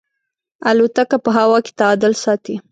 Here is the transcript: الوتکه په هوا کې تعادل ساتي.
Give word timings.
الوتکه 0.69 1.17
په 1.25 1.29
هوا 1.37 1.57
کې 1.65 1.71
تعادل 1.79 2.13
ساتي. 2.23 2.55